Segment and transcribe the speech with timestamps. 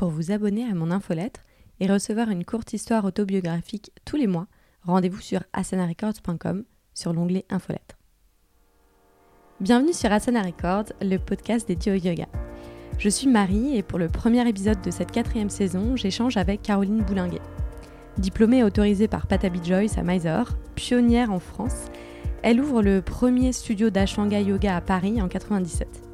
[0.00, 1.40] Pour vous abonner à mon infolettre
[1.78, 4.46] et recevoir une courte histoire autobiographique tous les mois,
[4.82, 7.98] rendez-vous sur asanarecords.com sur l'onglet infolettre.
[9.60, 12.24] Bienvenue sur Asana Records, le podcast dédié au yoga.
[12.98, 17.02] Je suis Marie et pour le premier épisode de cette quatrième saison, j'échange avec Caroline
[17.02, 17.42] Boulinguet.
[18.16, 21.88] Diplômée autorisée par Patabi Joyce à Mysore, pionnière en France,
[22.42, 26.09] elle ouvre le premier studio d'Ashtanga Yoga à Paris en 97.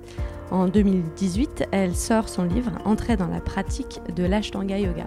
[0.50, 5.06] En 2018, elle sort son livre Entrée dans la pratique de l'Ashtanga Yoga.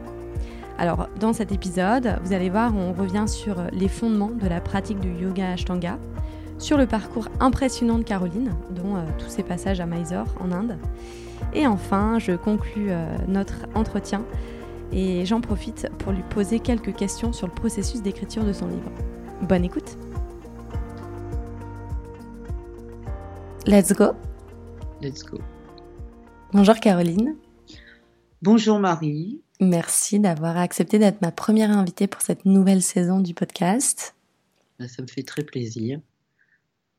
[0.77, 4.99] Alors, dans cet épisode, vous allez voir, on revient sur les fondements de la pratique
[4.99, 5.97] du yoga Ashtanga,
[6.57, 10.77] sur le parcours impressionnant de Caroline, dont euh, tous ses passages à Mysore en Inde.
[11.53, 14.23] Et enfin, je conclus euh, notre entretien
[14.91, 18.91] et j'en profite pour lui poser quelques questions sur le processus d'écriture de son livre.
[19.41, 19.97] Bonne écoute
[23.65, 24.13] Let's go
[25.01, 25.39] Let's go.
[26.51, 27.35] Bonjour Caroline.
[28.41, 29.39] Bonjour Marie.
[29.61, 34.13] Merci d'avoir accepté d'être ma première invitée pour cette nouvelle saison du podcast.
[34.77, 36.01] Ben, ça me fait très plaisir.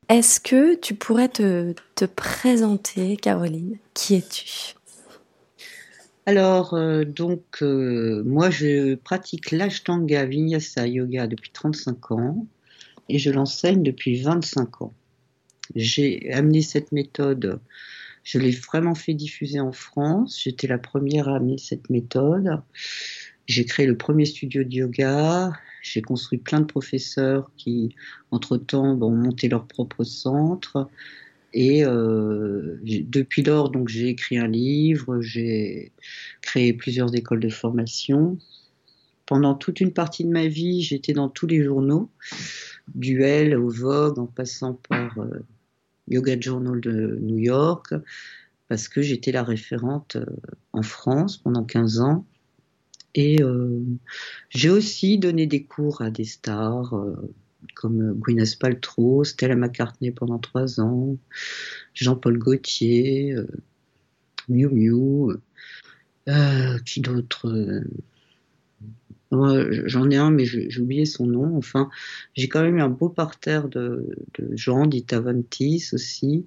[0.09, 3.77] Est-ce que tu pourrais te, te présenter, Caroline?
[3.93, 4.75] Qui es-tu?
[6.25, 12.47] Alors, euh, donc, euh, moi, je pratique l'Ashtanga Vinyasa Yoga depuis 35 ans
[13.09, 14.93] et je l'enseigne depuis 25 ans.
[15.75, 17.59] J'ai amené cette méthode,
[18.23, 20.41] je l'ai vraiment fait diffuser en France.
[20.43, 22.61] J'étais la première à amener cette méthode.
[23.47, 25.51] J'ai créé le premier studio de yoga.
[25.81, 27.95] J'ai construit plein de professeurs qui,
[28.29, 30.89] entre-temps, ont monté leur propre centre.
[31.53, 35.91] Et euh, depuis lors, donc j'ai écrit un livre, j'ai
[36.41, 38.37] créé plusieurs écoles de formation.
[39.25, 42.09] Pendant toute une partie de ma vie, j'étais dans tous les journaux,
[42.93, 45.43] du L au Vogue, en passant par euh,
[46.11, 47.93] Yoga Journal de New York,
[48.67, 50.25] parce que j'étais la référente euh,
[50.73, 52.25] en France pendant 15 ans.
[53.15, 53.81] Et euh,
[54.49, 57.15] j'ai aussi donné des cours à des stars euh,
[57.75, 61.17] comme Gwyneth Paltrow, Stella McCartney pendant trois ans,
[61.93, 63.35] Jean-Paul Gaultier,
[64.49, 65.37] Miu Miu,
[66.85, 67.83] qui d'autres
[69.31, 71.55] J'en ai un, mais j'ai oublié son nom.
[71.55, 71.89] Enfin,
[72.33, 76.45] j'ai quand même eu un beau parterre de, de gens, d'Itavantis aussi.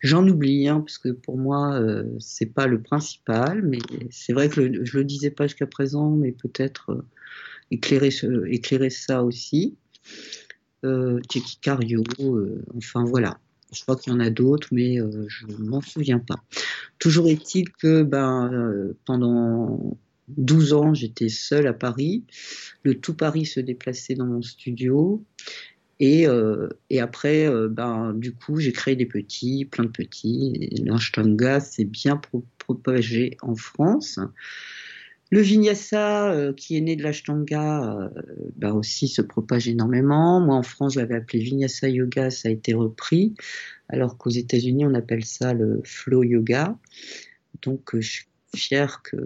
[0.00, 3.78] J'en oublie, hein, parce que pour moi, euh, c'est pas le principal, mais
[4.10, 7.02] c'est vrai que je le disais pas jusqu'à présent, mais peut-être euh,
[7.70, 8.10] éclairer,
[8.46, 9.76] éclairer ça aussi.
[10.84, 13.38] Euh, Jackie Cario, euh, enfin voilà.
[13.72, 16.42] Je crois qu'il y en a d'autres, mais euh, je m'en souviens pas.
[16.98, 19.96] Toujours est-il que ben, pendant
[20.28, 22.24] 12 ans, j'étais seule à Paris.
[22.82, 25.24] Le tout Paris se déplaçait dans mon studio.
[26.00, 30.68] Et, euh, et après, euh, ben, du coup, j'ai créé des petits, plein de petits.
[30.84, 32.20] L'Ashtanga s'est bien
[32.58, 34.18] propagé en France.
[35.30, 38.10] Le Vinyasa, euh, qui est né de l'Ashtanga,
[38.56, 40.40] ben aussi se propage énormément.
[40.40, 43.34] Moi, en France, j'avais appelé Vinyasa Yoga, ça a été repris,
[43.88, 46.76] alors qu'aux États-Unis, on appelle ça le Flow Yoga.
[47.62, 49.16] Donc, je suis fière que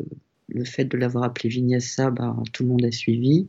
[0.48, 3.48] le fait de l'avoir appelé Vinyasa, bah, tout le monde a suivi.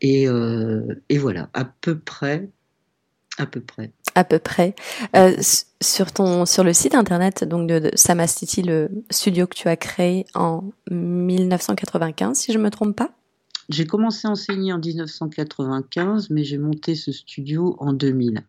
[0.00, 2.48] Et, euh, et, voilà, à peu près,
[3.38, 3.92] à peu près.
[4.14, 4.74] À peu près.
[5.14, 5.36] Euh,
[5.82, 9.76] sur ton sur le site internet donc de, de, Samastiti, le studio que tu as
[9.76, 13.10] créé en 1995, si je me trompe pas?
[13.68, 18.44] J'ai commencé à enseigner en 1995, mais j'ai monté ce studio en 2000.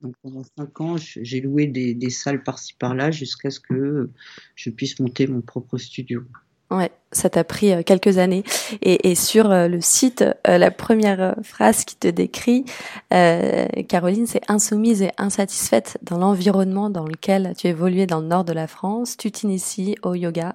[0.00, 4.10] Donc pendant cinq ans, j'ai loué des, salles par-ci par-là jusqu'à ce que
[4.54, 6.22] je puisse monter mon propre studio.
[6.70, 8.44] Ouais, ça t'a pris euh, quelques années.
[8.80, 12.64] Et, sur euh, le site, euh, la première phrase qui te décrit,
[13.10, 18.52] Caroline, c'est insoumise et insatisfaite dans l'environnement dans lequel tu évoluais dans le nord de
[18.52, 19.16] la France.
[19.16, 20.54] Tu t'inities au yoga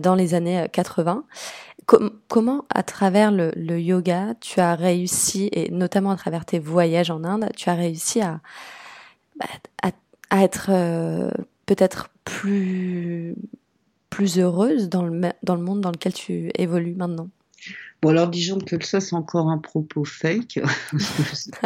[0.00, 1.24] dans les années 80.
[1.86, 7.10] Com comment, à travers le, yoga, tu as réussi, et notamment à travers tes voyages
[7.10, 8.40] en Inde, tu as réussi à,
[9.36, 9.46] bah,
[10.30, 10.70] à, être
[11.66, 13.34] peut-être plus
[14.12, 17.30] plus heureuse dans le, dans le monde dans lequel tu évolues maintenant?
[18.02, 20.60] Bon, alors disons que ça, c'est encore un propos fake.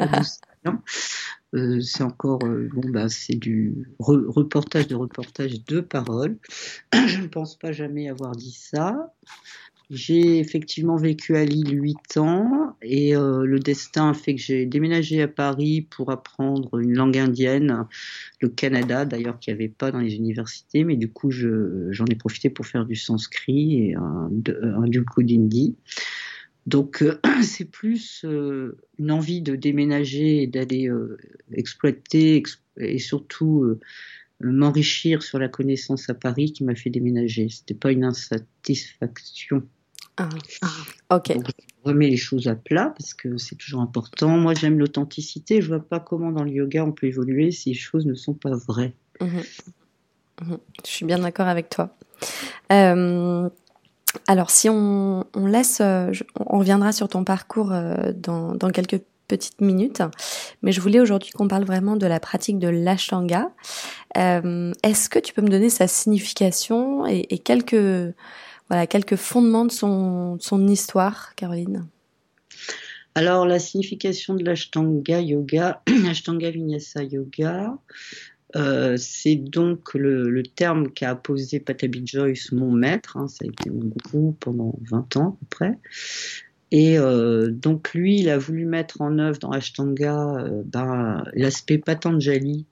[1.54, 6.36] euh, c'est encore, euh, bon, bah, c'est du re reportage de reportage de paroles.
[6.92, 9.12] Je ne pense pas jamais avoir dit ça.
[9.88, 14.66] J'ai effectivement vécu à Lille 8 ans et euh, le destin a fait que j'ai
[14.66, 17.86] déménagé à Paris pour apprendre une langue indienne,
[18.40, 22.16] le Canada d'ailleurs qu'il n'y avait pas dans les universités, mais du coup j'en ai
[22.16, 24.28] profité pour faire du sanskrit et un,
[24.62, 25.76] un du coup d'hindi.
[26.66, 31.16] Donc euh, c'est plus euh, une envie de déménager et d'aller euh,
[31.52, 33.78] exploiter exp et surtout
[34.40, 37.48] m'enrichir sur la connaissance à Paris qui m'a fait déménager.
[37.48, 39.62] C'était pas une insatisfaction.
[40.18, 40.28] Ah,
[41.10, 41.34] ok.
[41.34, 44.28] Donc, je remets les choses à plat parce que c'est toujours important.
[44.28, 45.60] Moi, j'aime l'authenticité.
[45.60, 48.34] Je vois pas comment dans le yoga on peut évoluer si les choses ne sont
[48.34, 48.94] pas vraies.
[49.20, 49.42] Mhm.
[50.42, 50.58] Mhm.
[50.84, 51.96] Je suis bien d'accord avec toi.
[52.72, 53.48] Euh,
[54.26, 59.60] alors, si on, laisse, euh, on reviendra sur ton parcours euh, dans, dans quelques petites
[59.60, 60.02] minutes,
[60.62, 63.50] mais je voulais aujourd'hui qu'on parle vraiment de la pratique de l'ashtanga.
[64.16, 68.14] Euh, Est-ce que tu peux me donner sa signification et, et, quelques
[68.68, 71.86] voilà quelques fondements de son, histoire, Caroline.
[73.14, 77.78] Alors la signification de l'ashtanga yoga, ashtanga vinyasa yoga,
[78.56, 83.70] euh, c'est donc le, terme qu'a posé Patabi Joyce, mon maître, hein, ça a été
[83.70, 85.78] mon groupe pendant 20 ans à peu près,
[86.72, 91.78] et euh, donc lui, il a voulu mettre en œuvre dans Ashtanga euh, ben, l'aspect
[91.78, 92.66] Patanjali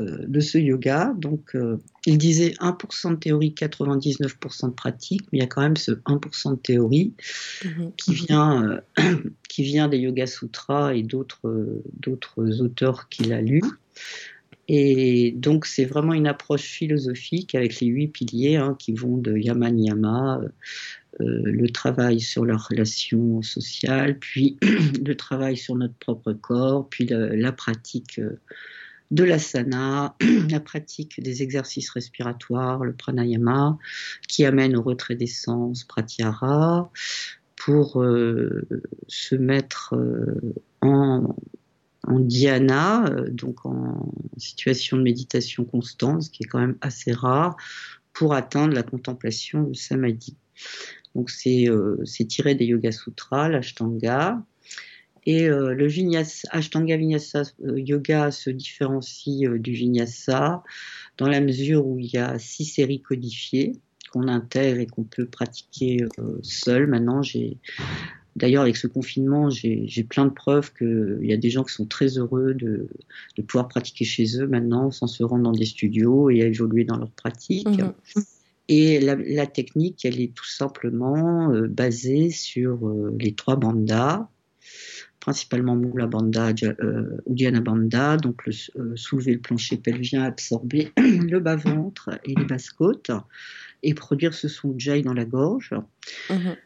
[0.00, 1.14] de ce yoga.
[1.16, 5.62] Donc euh, il disait 1% de théorie, 99% de pratique, mais il y a quand
[5.62, 7.14] même ce 1% de théorie
[7.62, 7.92] mm-hmm.
[7.96, 9.14] qui vient, euh,
[9.48, 13.62] qui vient des Yoga Sutras et d'autres auteurs qu'il a lus.
[14.68, 19.34] Et donc c'est vraiment une approche philosophique avec les huit piliers hein, qui vont de
[19.34, 20.42] yama niyama,
[21.20, 24.58] euh, le travail sur leurs relations sociales, puis
[25.04, 28.38] le travail sur notre propre corps, puis la, la pratique euh,
[29.10, 30.14] de l'asana,
[30.50, 33.78] la pratique des exercices respiratoires, le pranayama,
[34.28, 36.90] qui amène au retrait des sens, pratyahara,
[37.56, 38.66] pour euh,
[39.08, 41.36] se mettre euh, en,
[42.06, 47.12] en dhyana, euh, donc en situation de méditation constante, ce qui est quand même assez
[47.12, 47.56] rare,
[48.12, 50.36] pour atteindre la contemplation du samadhi.
[51.14, 51.68] Donc c'est
[52.28, 54.42] tiré des Yoga Sutras, l'Ashtanga.
[55.26, 60.62] Et euh, le vinyasa, Ashtanga Vinyasa euh, Yoga se différencie euh, du Vinyasa
[61.16, 63.72] dans la mesure où il y a six séries codifiées
[64.12, 66.86] qu'on intègre et qu'on peut pratiquer euh, seul.
[66.86, 67.56] Maintenant, j'ai
[68.36, 71.86] D'ailleurs, avec ce confinement, j'ai plein de preuves qu'il y a des gens qui sont
[71.86, 72.88] très heureux de,
[73.36, 76.84] de, pouvoir pratiquer chez eux maintenant sans se rendre dans des studios et à évoluer
[76.84, 77.66] dans leur pratique.
[77.66, 78.20] Mmh.
[78.68, 84.28] Et la, la, technique, elle est tout simplement basée sur les trois bandas,
[85.28, 91.38] principalement Mula Banda, euh, Udiana Banda, donc le, euh, soulever le plancher pelvien, absorber le
[91.38, 93.10] bas-ventre et les basses-côtes,
[93.82, 95.74] et produire ce son jai dans la gorge.
[96.30, 96.56] -hmm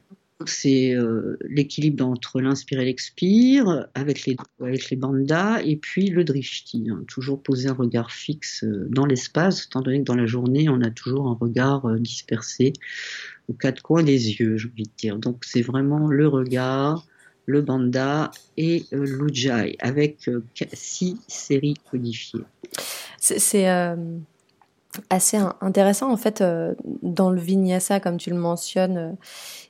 [0.48, 6.24] c'est euh, l'équilibre entre l'inspire et l'expire avec les, avec les bandas et puis le
[6.24, 6.88] drishti.
[6.90, 10.68] Hein, toujours poser un regard fixe euh, dans l'espace, étant donné que dans la journée,
[10.68, 12.72] on a toujours un regard euh, dispersé
[13.48, 15.18] aux quatre coins des yeux, j'ai envie de dire.
[15.18, 17.06] Donc c'est vraiment le regard,
[17.46, 19.28] le banda et euh,
[19.80, 22.44] avec euh, six séries codifiées.
[23.18, 23.66] C'est
[25.08, 26.44] assez intéressant en fait
[27.02, 29.16] dans le vinyasa, comme tu le mentionnes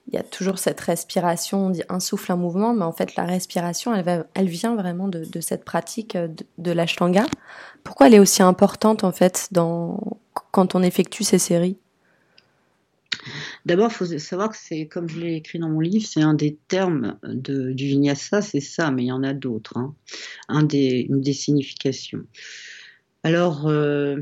[0.08, 3.16] il y a toujours cette respiration, on dit un souffle, un mouvement, mais en fait
[3.16, 7.24] la respiration, elle, vient vraiment de, cette pratique de, de l'ashtanga.
[7.84, 9.48] Pourquoi elle est aussi importante en fait
[10.50, 11.76] quand on effectue ces séries?
[13.66, 16.34] D'abord, il faut savoir que c'est, comme je l'ai écrit dans mon livre, c'est un
[16.34, 19.76] des termes du vinyasa, c'est ça, mais il y en a d'autres.
[19.76, 19.94] Hein.
[20.48, 20.66] Une
[21.20, 22.24] des significations.
[23.22, 24.20] Alors, euh,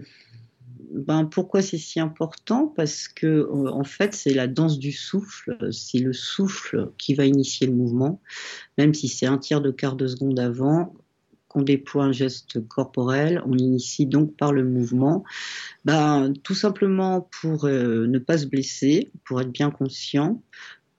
[0.93, 2.67] ben, pourquoi c'est si important?
[2.67, 5.57] Parce que euh, en fait, c'est la danse du souffle.
[5.73, 8.21] C'est le souffle qui va initier le mouvement,
[8.77, 10.95] même si c'est un tiers de quart de seconde avant
[11.51, 15.25] qu'on déploie un geste corporel, on initie donc par le mouvement,
[15.85, 20.45] ben, tout simplement pour euh, ne pas se blesser, pour être bien conscient,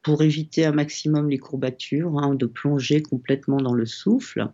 [0.04, 4.50] pour éviter un maximum les courbatures, hein, de plonger complètement dans le souffle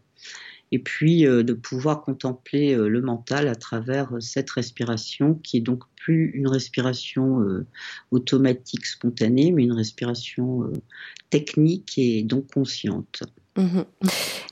[0.71, 5.61] et puis euh, de pouvoir contempler euh, le mental à travers cette respiration qui est
[5.61, 7.43] donc plus une respiration
[8.11, 10.71] automatique spontanée mais une respiration
[11.31, 13.23] technique et donc consciente.
[13.57, 13.81] Mmh.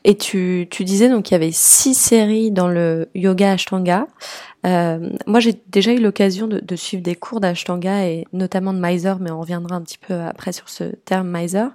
[0.03, 4.07] Et tu, tu disais donc qu'il y avait six séries dans le yoga Ashtanga.
[4.65, 8.79] Euh, moi, j'ai déjà eu l'occasion de, de, suivre des cours d'Ashtanga et notamment de
[8.79, 11.67] Miser, mais on reviendra un petit peu après sur ce terme Miser.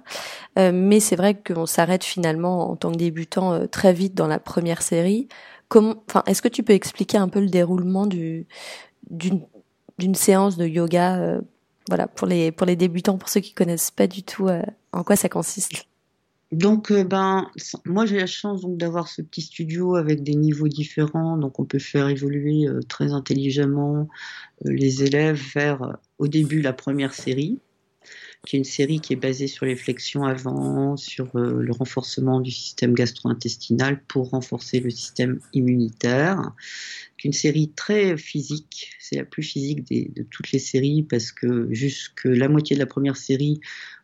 [0.59, 4.27] Euh, mais c'est vrai qu'on s'arrête finalement en tant que débutant euh, très vite dans
[4.27, 5.29] la première série.
[5.69, 8.45] Comment, enfin, est-ce que tu peux expliquer un peu le déroulement du
[9.09, 9.41] d'une
[9.97, 11.41] d'une séance de yoga, euh,
[11.87, 15.03] voilà, pour les pour les débutants, pour ceux qui connaissent pas du tout euh, en
[15.03, 15.85] quoi ça consiste?
[16.51, 17.49] Donc, euh, ben,
[17.85, 21.65] moi j'ai la chance donc d'avoir ce petit studio avec des niveaux différents, donc on
[21.65, 24.09] peut faire évoluer euh, très intelligemment
[24.65, 27.59] euh, les élèves vers, au début, la première série,
[28.45, 32.51] qui est une série qui est basée sur les flexions avant, sur le renforcement du
[32.51, 36.51] système gastro-intestinal pour renforcer le système immunitaire.
[37.23, 42.25] Une série très physique, c'est la plus physique de toutes les séries parce que jusque
[42.25, 43.61] la moitié de la première série,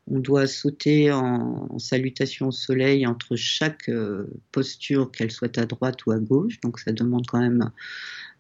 [0.10, 6.06] on doit sauter en, salutation au soleil entre chaque euh, posture, qu'elle soit à droite
[6.06, 6.60] ou à gauche.
[6.62, 7.72] Donc ça demande quand même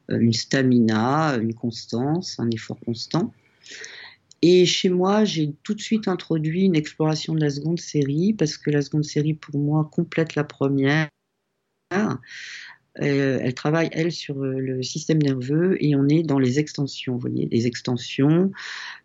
[0.09, 3.33] euh, une stamina, une constance, un effort constant.
[4.41, 8.57] Et chez moi, j'ai tout de suite introduit une exploration de la seconde série, parce
[8.57, 11.09] que la seconde série, pour moi, complète la première.
[11.93, 12.17] Euh,
[12.99, 17.45] elle travaille, elle, sur le système nerveux et on est dans les extensions, vous voyez,
[17.45, 18.51] des extensions,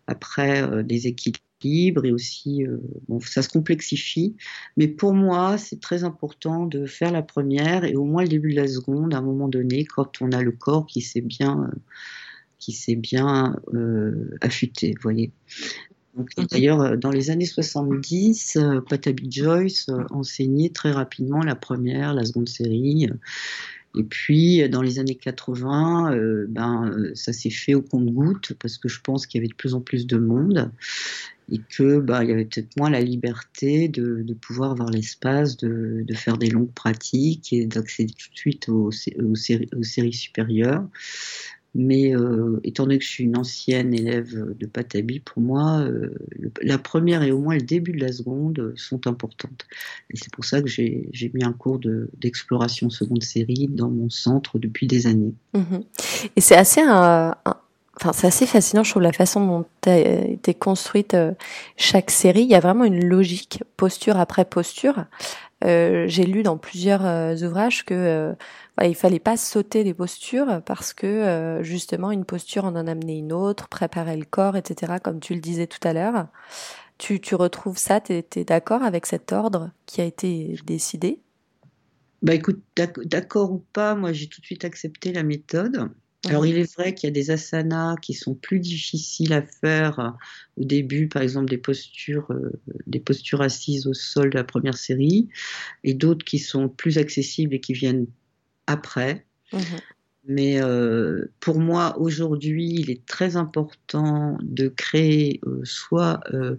[0.07, 2.65] après des équilibres et aussi,
[3.07, 4.35] bon, ça se complexifie.
[4.77, 8.51] Mais pour moi, c'est très important de faire la première et au moins le début
[8.51, 11.69] de la seconde, à un moment donné, quand on a le corps qui s'est bien
[12.63, 15.31] qui s'est bien euh, affûté, vous voyez.
[16.51, 22.23] D'ailleurs, euh, dans les années 70, euh, Patabi Joyce enseignait très rapidement la première, la
[22.23, 23.09] seconde série.
[23.95, 28.99] Et puis, dans les années 80, ben, ça s'est fait au compte-goutte parce que je
[29.01, 30.71] pense qu'il y avait de plus en plus de monde
[31.51, 36.05] et que ben, il y avait peut-être moins la liberté de, pouvoir avoir l'espace de,
[36.13, 40.87] faire des longues pratiques et d'accéder tout de suite aux séries supérieures.
[41.75, 46.13] Mais euh, étant donné que je suis une ancienne élève de Patabi, pour moi, euh,
[46.61, 49.65] la première et au moins le début de la seconde sont importantes.
[50.11, 51.79] Et c'est pour ça que j'ai mis un cours
[52.19, 55.33] d'exploration seconde série dans mon centre depuis des années.
[55.53, 55.83] Mhm.
[56.35, 57.31] Et c'est assez, euh,
[57.95, 61.17] enfin, c'est assez fascinant, je trouve, la façon dont a été construite
[61.75, 62.43] chaque série.
[62.43, 65.05] Il y a vraiment une logique, posture après posture.
[65.63, 68.35] J'ai lu dans plusieurs ouvrages que
[68.81, 72.87] il il fallait pas sauter des postures parce que euh, justement une posture en en
[72.87, 74.93] amenait une autre, préparer le corps, etc.
[75.03, 76.27] Comme tu le disais tout à l'heure.
[76.97, 81.19] Tu, tu retrouves ça, tu es, d'accord avec cet ordre qui a été décidé?
[82.21, 82.61] Bah écoute,
[83.05, 85.89] d'accord ou pas, moi j'ai tout de suite accepté la méthode.
[86.25, 90.15] Alors il est vrai qu'il y a des asanas qui sont plus difficiles à faire
[90.57, 92.51] au début, par exemple des postures, euh,
[92.87, 95.27] des postures assises au sol de la première série,
[95.83, 98.07] et d'autres qui sont plus accessibles et qui viennent
[98.67, 99.25] après.
[99.51, 99.79] Mhm.
[100.25, 106.55] Mais euh, pour moi, aujourd'hui, il est très important de créer euh, soit euh,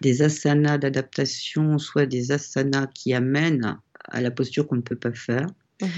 [0.00, 5.12] des asanas d'adaptation, soit des asanas qui amènent à la posture qu'on ne peut pas
[5.12, 5.46] faire.
[5.82, 5.90] Mhm.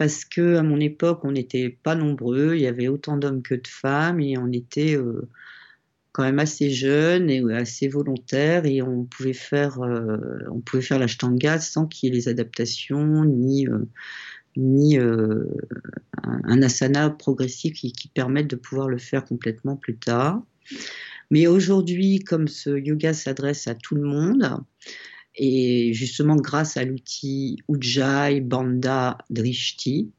[0.00, 3.54] Parce que à mon époque, on n'était pas nombreux, il y avait autant d'hommes que
[3.54, 4.96] de femmes, et on était
[6.12, 9.78] quand même assez jeunes et assez volontaires, et on pouvait faire,
[10.50, 13.66] on pouvait faire l'ashtanga sans qu'il y ait les adaptations ni
[14.56, 15.44] ni euh,
[16.22, 20.42] un, asana progressif qui, qui permette de pouvoir le faire complètement plus tard.
[21.30, 24.56] Mais aujourd'hui, comme ce yoga s'adresse à tout le monde,
[25.36, 30.10] et justement grâce à l'outil Ujjayi, Banda, Drishti,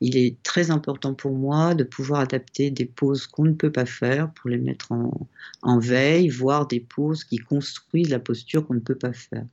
[0.00, 3.86] il est très important pour moi de pouvoir adapter des poses qu'on ne peut pas
[3.86, 8.80] faire pour les mettre en, veille, voire des poses qui construisent la posture qu'on ne
[8.80, 9.46] peut pas faire.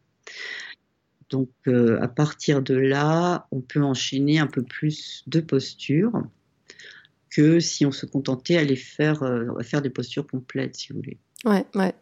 [1.30, 6.24] Donc euh, à partir de là, on peut enchaîner un peu plus de postures
[7.30, 11.18] que si on se contentait à faire, euh, faire des postures complètes, si vous voulez.
[11.46, 11.94] Ouais, ouais.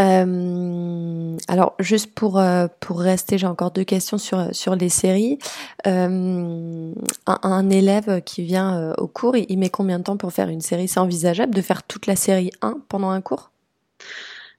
[0.00, 2.42] Euh, alors juste pour
[2.80, 5.38] pour rester, j'ai encore deux questions sur sur les séries.
[5.84, 6.92] Un,
[7.26, 10.60] un, élève qui vient au cours, il, il, met combien de temps pour faire une
[10.62, 10.88] série?
[10.88, 13.50] C'est envisageable de faire toute la série 1 pendant un cours?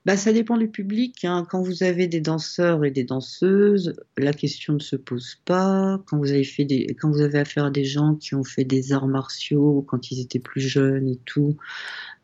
[0.04, 1.24] Bah, ça dépend du public.
[1.24, 1.46] Hein.
[1.48, 6.02] Quand vous avez des danseurs et des danseuses, la question ne se pose pas.
[6.06, 8.64] Quand vous avez fait des, quand vous avez affaire à des gens qui ont fait
[8.64, 11.56] des arts martiaux quand ils étaient plus jeunes et tout,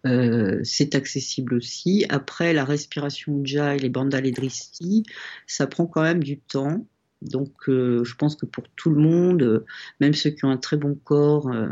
[0.06, 2.04] euh, c'est accessible aussi.
[2.08, 5.04] Après, la respiration Ujjayi, les bandal et dristi,
[5.46, 6.84] ça prend quand même du temps.
[7.22, 9.64] Donc, euh, je pense que pour tout le monde, euh,
[10.00, 11.66] même ceux qui ont un très bon corps euh,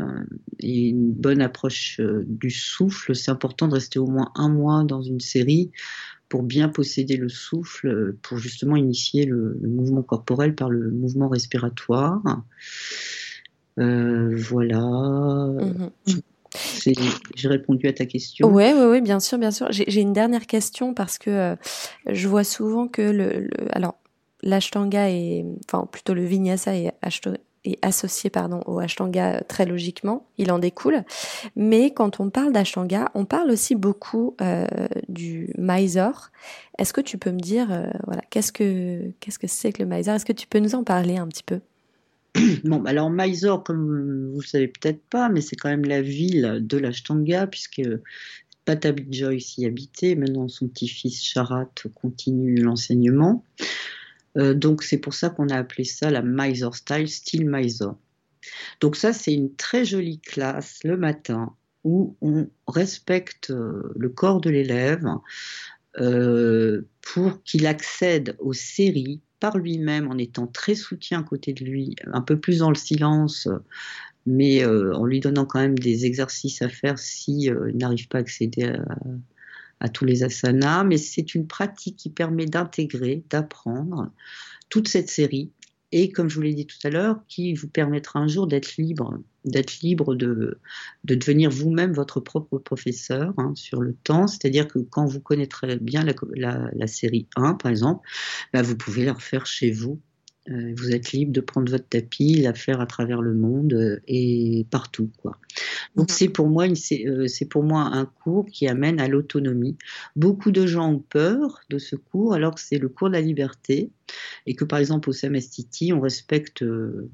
[0.59, 5.01] et une bonne approche du souffle, c'est important de rester au moins un mois dans
[5.01, 5.71] une série
[6.27, 12.21] pour bien posséder le souffle, pour justement initier le, mouvement corporel par le mouvement respiratoire.
[13.77, 14.81] voilà.
[15.61, 16.21] Mhm.
[17.35, 18.49] J'ai répondu à ta question.
[18.49, 19.67] Oui, oui, oui, bien sûr, bien sûr.
[19.69, 21.55] J'ai une dernière question parce que
[22.09, 23.95] je vois souvent que le alors
[24.43, 26.93] l'ashtanga est, enfin plutôt le vinyasa est,
[27.81, 31.03] associé pardon au ashtanga très logiquement, il en découle.
[31.55, 34.65] Mais quand on parle d'ashtanga, on parle aussi beaucoup euh,
[35.09, 36.29] du Mysore.
[36.77, 39.89] Est-ce que tu peux me dire, euh, voilà, qu'est-ce que qu'est-ce que c'est que le
[39.89, 40.15] Mysore?
[40.15, 41.59] Est-ce que tu peux nous en parler un petit peu?
[42.63, 46.01] Bon, bah, alors Mysore, comme vous le savez peut-être pas, mais c'est quand même la
[46.01, 47.81] ville de l'Ashtanga, puisque
[48.65, 53.43] Patabi Joyce y habitait, maintenant son petit-fils Charat continue l'enseignement.
[54.37, 57.97] Euh, donc c'est pour ça qu'on a appelé ça la Mysore Style, style Mysore.
[58.79, 61.53] Donc ça c'est une très jolie classe le matin
[61.83, 65.05] où on respecte euh, le corps de l'élève
[65.99, 71.63] euh, pour qu'il accède aux séries par lui-même en étant très soutien à côté de
[71.63, 73.47] lui, un peu plus dans le silence,
[74.25, 78.63] mais en lui donnant quand même des exercices à faire s'il n'arrive pas à accéder
[78.63, 78.83] à,
[79.79, 84.11] à tous les asanas, mais c'est une pratique qui permet d'intégrer, d'apprendre
[84.69, 85.51] toute cette série
[85.91, 88.75] et comme je vous l'ai dit tout à l'heure, qui vous permettra un jour d'être
[88.75, 90.59] libre, d'être libre de,
[91.05, 94.27] de devenir vous-même votre propre professeur hein, sur le temps.
[94.27, 98.05] C'est-à-dire que quand vous connaîtrez bien la, série 1, par exemple,
[98.51, 100.01] bah, vous pouvez la refaire chez vous
[100.47, 104.65] vous êtes libre de prendre votre tapis, la faire à travers le monde euh, et
[104.69, 105.37] partout, quoi.
[105.95, 106.15] Donc mhm.
[106.15, 109.77] c'est pour moi euh, c'est pour moi un cours qui amène à l'autonomie.
[110.15, 113.21] Beaucoup de gens ont peur de ce cours alors que c'est le cours de la
[113.21, 113.91] liberté
[114.45, 116.63] et que par exemple au SAMSTT on respecte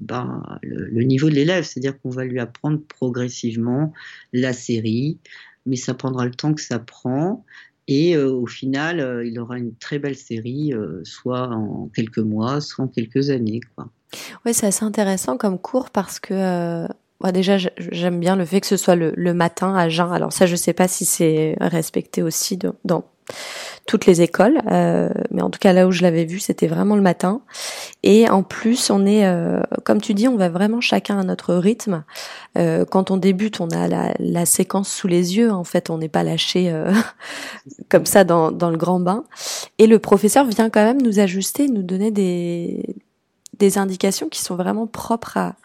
[0.00, 3.92] ben, le, niveau de l'élève, c'est-à-dire qu'on va lui apprendre progressivement
[4.32, 5.18] la série,
[5.66, 7.44] mais ça prendra le temps que ça prend.
[7.86, 12.18] Et euh, au final, euh, il aura une très belle série, euh, soit en quelques
[12.18, 13.60] mois, soit en quelques années.
[13.74, 13.88] Quoi.
[14.46, 16.86] Oui, c'est assez intéressant comme cours parce que
[17.32, 20.12] déjà, j'aime bien le fait que ce soit le, matin à jeun.
[20.12, 23.04] Alors ça, je sais pas si c'est respecté aussi dans
[23.86, 26.96] toutes les écoles, euh, mais en tout cas là où je l'avais vu, c'était vraiment
[26.96, 27.42] le matin.
[28.02, 31.54] Et en plus, on est, euh, comme tu dis, on va vraiment chacun à notre
[31.54, 32.04] rythme.
[32.56, 35.52] Euh, quand on débute, on a la, la, séquence sous les yeux.
[35.52, 36.92] En fait, on n'est pas lâché euh,
[37.90, 39.24] comme ça dans, dans le grand bain.
[39.78, 42.96] Et le professeur vient quand même nous ajuster, nous donner des,
[43.58, 45.56] des indications qui sont vraiment propres à,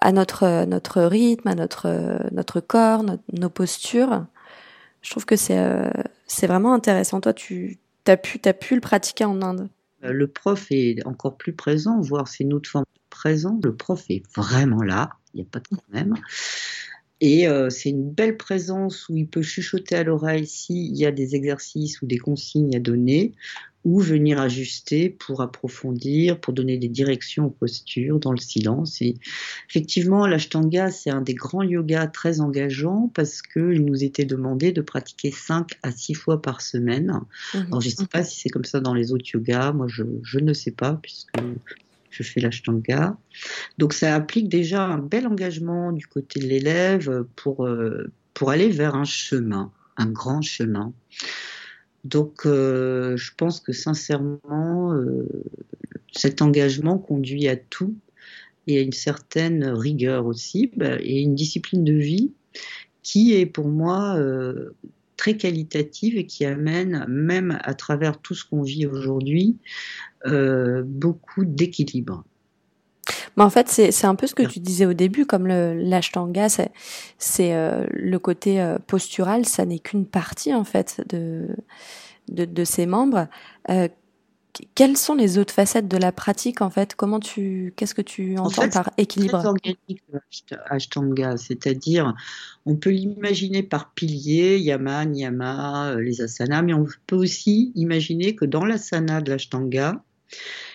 [0.00, 4.24] à notre notre rythme, à notre notre corps, nos postures.
[5.02, 5.90] Je trouve que c'est euh,
[6.30, 7.20] c'est vraiment intéressant.
[7.20, 9.68] Toi, tu as pu, as pu le pratiquer en Inde.
[10.04, 13.58] Euh, le prof est encore plus présent, voire c'est une autre forme de présent.
[13.62, 16.14] Le prof est vraiment là, il n'y a pas de problème.
[17.20, 21.12] Et euh, c'est une belle présence où il peut chuchoter à l'oreille s'il y a
[21.12, 23.34] des exercices ou des consignes à donner,
[23.84, 29.00] ou venir ajuster pour approfondir, pour donner des directions aux postures dans le silence.
[29.00, 29.14] Et
[29.70, 34.82] effectivement, l'ashtanga, c'est un des grands yogas très engageants parce qu'il nous était demandé de
[34.82, 37.20] pratiquer 5 à 6 fois par semaine.
[37.54, 37.66] Mhm.
[37.68, 40.02] Alors, je ne sais pas si c'est comme ça dans les autres yogas, moi je,
[40.22, 41.38] je ne sais pas puisque
[42.10, 43.16] je fais l'ashtanga.
[43.78, 48.68] Donc ça implique déjà un bel engagement du côté de l'élève pour, euh, pour aller
[48.68, 50.92] vers un chemin, un grand chemin.
[52.04, 55.26] Donc, euh, je pense que sincèrement, euh,
[56.12, 57.94] cet engagement conduit à tout
[58.66, 62.32] et à une certaine rigueur aussi, bah, et une discipline de vie
[63.02, 64.70] qui est pour moi euh,
[65.16, 69.58] très qualitative et qui amène, même à travers tout ce qu'on vit aujourd'hui,
[70.24, 72.24] beaucoup d'équilibre.
[73.36, 77.54] Mais en fait, c'est un peu ce que tu disais au début, comme l'ashtanga, c'est
[77.54, 81.48] euh, le côté euh, postural, ça n'est qu'une partie en fait de,
[82.28, 83.28] de, de ses membres.
[83.70, 83.88] Euh,
[84.74, 86.96] quelles sont les autres facettes de la pratique en fait?
[86.96, 89.40] Comment tu, qu'est-ce que tu entends par équilibre?
[89.40, 90.02] C'est organique
[90.66, 92.14] Ashtanga, c'est-à-dire
[92.66, 98.44] on peut l'imaginer par piliers, yama, niyama, les asanas, mais on peut aussi imaginer que
[98.44, 100.02] dans l'asana de l'ashtanga,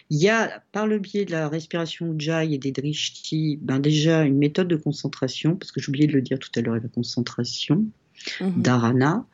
[0.10, 4.24] il y a, par le biais de la respiration Ujjayi et des drishti, ben déjà
[4.24, 6.88] une méthode de concentration, parce que j'ai oublié de le dire tout à l'heure, la
[6.90, 7.86] concentration,
[8.40, 8.62] mhm.
[8.62, 9.26] dharana.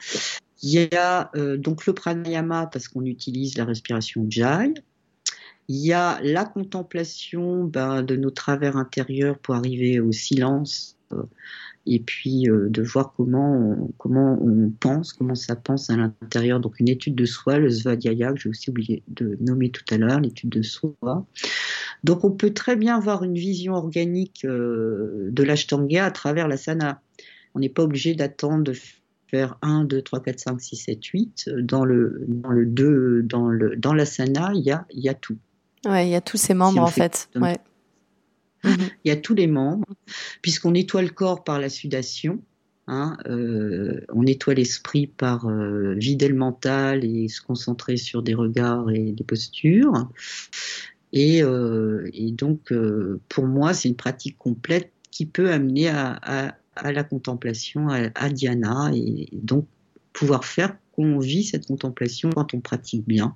[0.64, 4.76] Il y a euh, donc le pranayama, parce qu'on utilise la respiration Ujjayi.
[5.68, 10.98] Il y a la contemplation ben, de nos travers intérieurs pour arriver au silence.
[11.12, 11.24] Euh,
[11.86, 16.60] et puis euh, de voir comment on, comment on pense, comment ça pense à l'intérieur.
[16.60, 19.98] Donc une étude de soi, le Svadhyaya, que j'ai aussi oublié de nommer tout à
[19.98, 20.96] l'heure, l'étude de soi.
[22.04, 26.58] Donc on peut très bien avoir une vision organique euh, de l'ashtanga à travers la
[26.58, 27.02] sana.
[27.56, 28.74] On n'est pas obligé d'attendre de
[29.28, 31.50] faire 1, 2, 3, 4, 5, 6, 7, 8.
[31.60, 35.38] Dans le, dans le 2, dans, le, dans l'asana, il y a, y a tout.
[35.86, 37.30] Ouais, il y a tous ces membres en fait.
[37.36, 37.58] Ouais.
[38.64, 38.90] Mhm.
[39.04, 39.88] Il y a tous les membres,
[40.42, 42.42] puisqu'on nettoie le corps par la sudation.
[42.88, 48.34] Hein, euh, on nettoie l'esprit par euh, vider le mental et se concentrer sur des
[48.34, 50.10] regards et des postures.
[51.14, 52.74] Et, euh, donc,
[53.30, 58.92] pour moi, c'est une pratique complète qui peut amener à, la contemplation, à, à, Dhyana,
[58.94, 59.68] et donc
[60.14, 63.36] pouvoir faire qu'on vit cette contemplation quand on pratique bien.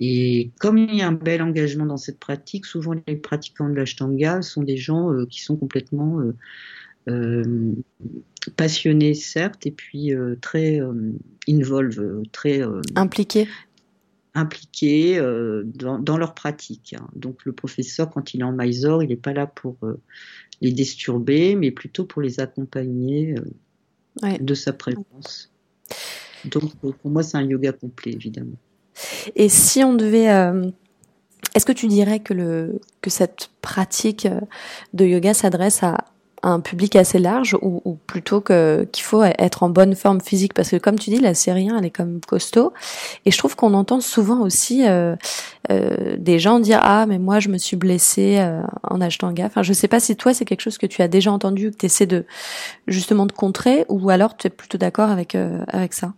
[0.00, 3.74] Et comme il y a un bel engagement dans cette pratique, souvent les pratiquants de
[3.74, 6.20] l'ashtanga sont des gens euh, qui sont complètement
[7.08, 7.74] euh,
[8.56, 10.80] passionné certes, et puis très
[11.48, 12.62] involve, très
[12.96, 13.46] impliqué
[14.32, 15.18] impliqués
[15.64, 16.94] dans, dans, leur pratique.
[16.96, 17.08] Hein.
[17.16, 19.76] Donc le professeur, quand il est en Mysore, il n'est pas là pour
[20.60, 23.34] les disturber, mais plutôt pour les accompagner
[24.22, 25.52] de sa présence.
[26.44, 28.56] Donc pour moi, c'est un yoga complet, évidemment.
[29.36, 30.28] Et si on devait...
[31.54, 34.28] Est-ce que tu dirais que, le, que cette pratique
[34.94, 36.04] de yoga s'adresse à
[36.42, 40.54] un public assez large ou, ou plutôt que qu'il faut être en bonne forme physique?
[40.54, 42.72] Parce que comme tu dis la série 1 elle est comme costaud.
[43.26, 45.16] Et je trouve qu'on entend souvent aussi euh,
[45.70, 49.62] euh, des gens dire ah mais moi je me suis blessée euh, en ashtanga enfin
[49.62, 51.86] je sais pas si toi c'est quelque chose que tu as déjà entendu que tu
[51.86, 52.24] essaies de
[52.86, 56.14] justement de contrer ou alors tu es plutôt d'accord avec euh, avec ça?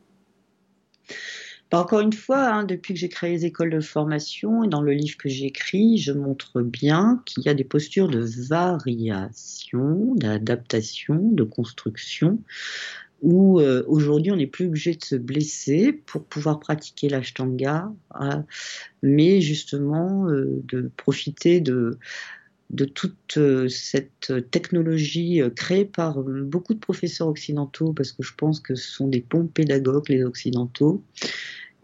[1.72, 4.82] Bah, encore une fois, hein, depuis que j'ai créé les écoles de formation et dans
[4.82, 10.14] le livre que j'ai écrit, je montre bien qu'il y a des postures de variation,
[10.14, 12.38] d'adaptation, de construction,
[13.22, 18.44] où euh, aujourd'hui on n'est plus obligé de se blesser pour pouvoir pratiquer l'ashtanga, hein,
[19.02, 21.98] mais justement euh, de profiter de
[22.68, 28.60] de toute euh, cette technologie créée par beaucoup de professeurs occidentaux, parce que je pense
[28.60, 31.02] que ce sont des bons pédagogues, les occidentaux,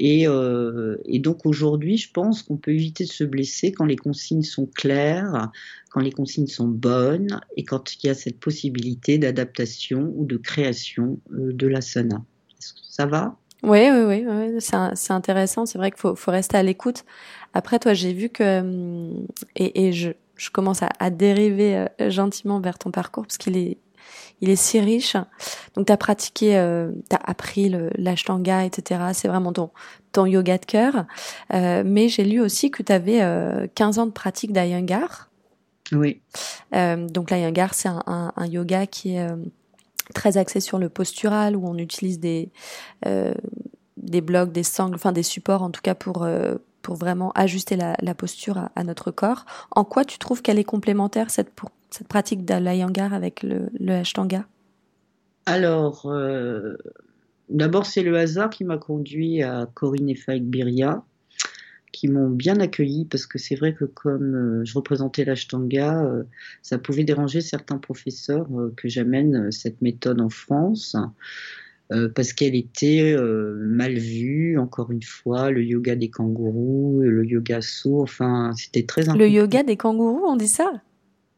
[0.01, 4.43] euh, et, donc aujourd'hui, je pense qu'on peut éviter de se blesser quand les consignes
[4.43, 5.51] sont claires,
[5.91, 10.37] quand les consignes sont bonnes et quand il y a cette possibilité d'adaptation ou de
[10.37, 12.23] création euh, de l'asana.
[12.89, 13.37] Ça va?
[13.65, 15.67] Oui, oui, oui, c'est intéressant.
[15.67, 17.05] C'est vrai qu'il faut, rester à l'écoute.
[17.55, 20.11] Après, toi, j'ai vu que, hum, et, je,
[20.53, 23.79] commence à, à dériver euh, gentiment vers ton parcours parce qu'il est
[24.41, 25.17] il est si riche.
[25.75, 29.01] Donc tu as pratiqué, euh, tu as appris l'ashtanga, etc.
[29.13, 29.71] C'est vraiment ton,
[30.13, 31.07] ton yoga de cœur.
[31.53, 35.29] Euh, mais j'ai lu aussi que tu avais euh, 15 ans de pratique d'Ayangar.
[35.93, 36.21] Oui.
[36.75, 39.37] Euh, donc l'Ayangar, c'est un, un, un, yoga qui est euh,
[40.15, 42.51] très axé sur le postural, où on utilise des,
[43.07, 43.33] euh,
[43.97, 46.27] des blocs, des sangles, enfin des supports en tout cas pour
[46.89, 49.45] pour vraiment ajuster la, posture à, notre corps.
[49.73, 53.69] En quoi tu trouves qu'elle est complémentaire cette, pour, cette pratique de l'ayangar avec le,
[53.79, 54.47] le ashtanga?
[55.45, 56.79] Alors, euh,
[57.51, 61.05] d'abord, c'est le hasard qui m'a conduit à Corinne et Faik Biria,
[61.93, 66.23] qui m'ont bien accueilli parce que c'est vrai que comme euh, je représentais l'ashtanga, euh,
[66.63, 68.49] ça pouvait déranger certains professeurs
[68.79, 70.97] que j'amène cette méthode en France.
[71.91, 77.25] Euh, parce qu'elle était euh, mal vue, encore une fois, le yoga des kangourous, le
[77.25, 80.71] yoga sourd, enfin, c'était très Le yoga des kangourous, on dit ça?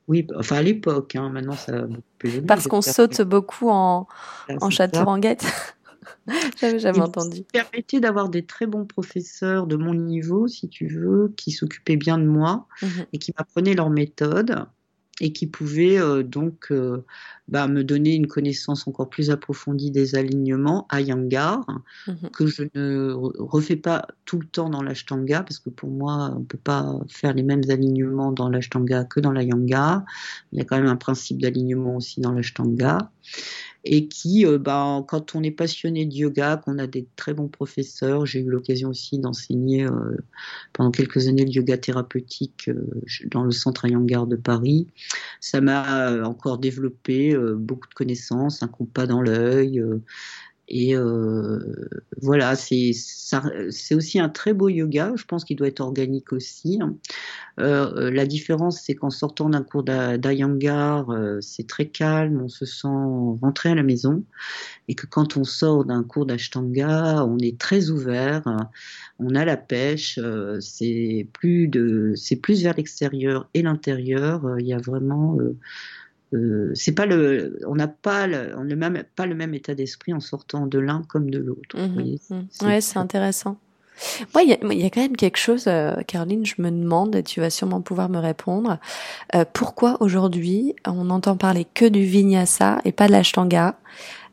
[0.09, 4.09] Oui, enfin à l'époque, hein, maintenant ça a beaucoup plus Parce qu'on saute beaucoup en,
[4.61, 5.45] en château-ranguette.
[6.61, 7.39] J'avais jamais entendu.
[7.39, 11.97] Ça permettait d'avoir des très bons professeurs de mon niveau, si tu veux, qui s'occupaient
[11.97, 14.67] bien de moi mmh et qui m'apprenaient leur méthode
[15.21, 17.05] et qui pouvait euh, donc euh,
[17.49, 21.65] bah, me donner une connaissance encore plus approfondie des alignements à Yangar,
[22.07, 22.31] mhm.
[22.33, 26.41] que je ne refais pas tout le temps dans l'ashtanga, parce que pour moi, on
[26.41, 30.05] ne peut pas faire les mêmes alignements dans l'ashtanga que dans la Yanga.
[30.53, 33.11] Il y a quand même un principe d'alignement aussi dans l'ashtanga
[33.85, 37.49] et qui, euh, bah, quand on est passionné de yoga, qu'on a des très bons
[37.49, 40.17] professeurs, j'ai eu l'occasion aussi d'enseigner euh,
[40.73, 42.87] pendant quelques années le yoga thérapeutique euh,
[43.27, 44.87] dans le centre Ayangar de Paris.
[45.41, 49.83] Ça m'a encore développé beaucoup de connaissances, un compas dans l'œil,
[50.71, 51.59] et euh,
[52.23, 52.93] voilà, c'est
[53.93, 55.13] aussi un très beau yoga.
[55.17, 56.79] Je pense qu'il doit être organique aussi.
[56.81, 56.95] Hein.
[57.59, 62.49] Euh, euh, la différence, c'est qu'en sortant d'un cours d'Ayangar, euh, c'est très calme, on
[62.49, 64.23] se sent rentré à la maison,
[64.87, 68.45] et que quand on sort d'un cours d'Ashtanga, on est très ouvert,
[69.19, 70.19] on a la pêche.
[70.23, 74.57] Euh, c'est plus de, plus vers l'extérieur et l'intérieur.
[74.61, 75.37] Il y a vraiment
[76.33, 80.13] euh, c'est pas le, on n'a pas le, on même pas le même état d'esprit
[80.13, 81.77] en sortant de l'un comme de l'autre.
[81.77, 82.67] Mmh, mmh.
[82.67, 83.59] Ouais, c'est intéressant.
[84.35, 87.23] Moi, il y, y a, quand même quelque chose, euh, Caroline, je me demande, et
[87.23, 88.79] tu vas sûrement pouvoir me répondre,
[89.35, 93.77] euh, pourquoi aujourd'hui on n'entend parler que du vinyasa et pas de l'ashtanga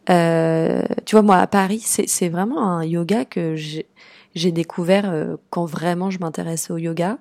[0.10, 3.88] euh, Tu vois, moi, à Paris, c'est vraiment un yoga que j'ai
[4.52, 7.20] découvert euh, quand vraiment je m'intéressais au yoga.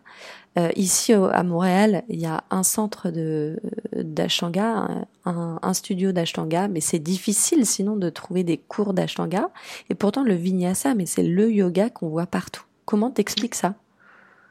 [0.59, 3.61] Euh, ici à Montréal, il y a un centre de
[3.94, 4.88] d'ashtanga,
[5.26, 9.50] un, un, studio d'ashtanga, mais c'est difficile sinon de trouver des cours d'ashtanga.
[9.90, 12.64] Et pourtant le vinyasa, mais c'est le yoga qu'on voit partout.
[12.87, 13.74] Comment t'expliques ça?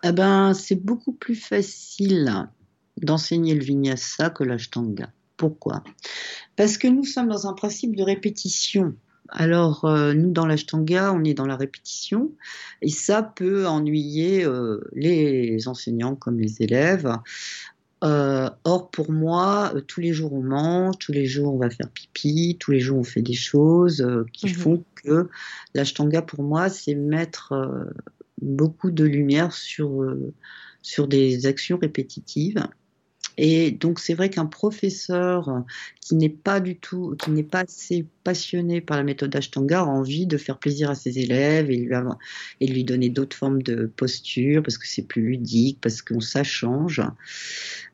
[0.04, 2.47] Eh ben, c'est beaucoup plus facile
[3.01, 5.10] d'enseigner le vinyasa que l'ashtanga.
[5.38, 5.84] Pourquoi?
[6.56, 8.95] Parce que nous sommes dans un principe de répétition.
[9.29, 12.31] Alors, euh, nous, dans l'ashtanga, on est dans la répétition,
[12.81, 17.11] et ça peut ennuyer euh, les enseignants comme les élèves.
[18.03, 21.89] Euh, or, pour moi, tous les jours on mange, tous les jours on va faire
[21.89, 24.53] pipi, tous les jours on fait des choses qui mhm.
[24.53, 25.29] font que
[25.73, 27.53] l'ashtanga, pour moi, c'est mettre
[28.41, 30.05] beaucoup de lumière sur,
[30.81, 32.67] sur des actions répétitives
[33.38, 35.63] et donc c'est vrai qu'un professeur
[36.02, 39.86] qui n'est pas du tout, qui n'est pas assez passionné par la méthode Ashtanga a
[39.86, 41.93] envie de faire plaisir à ses élèves et lui,
[42.62, 47.02] lui donner d'autres formes de posture parce que c'est plus ludique, parce que ça change.